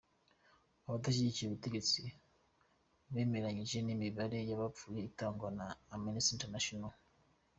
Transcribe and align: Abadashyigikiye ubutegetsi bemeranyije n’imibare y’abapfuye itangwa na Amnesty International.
Abadashyigikiye 0.85 1.47
ubutegetsi 1.47 1.99
bemeranyije 3.13 3.77
n’imibare 3.81 4.37
y’abapfuye 4.49 4.99
itangwa 5.09 5.49
na 5.57 5.65
Amnesty 5.95 6.33
International. 6.37 6.93